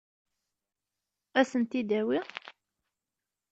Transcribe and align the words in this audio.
Ad 1.39 1.45
sen-t-id-tawi? 1.51 2.19